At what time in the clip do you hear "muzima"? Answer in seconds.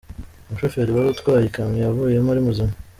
2.47-2.73